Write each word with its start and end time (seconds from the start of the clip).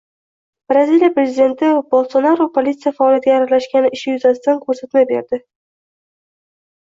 Braziliya 0.71 1.09
prezidenti 1.17 1.67
Bolsonaru 1.91 2.47
politsiya 2.55 2.93
faoliyatiga 3.01 3.37
aralashgani 3.41 3.93
ishi 3.99 4.09
yuzasidan 4.15 4.59
ko‘rsatma 4.65 5.05
berdi 5.21 5.41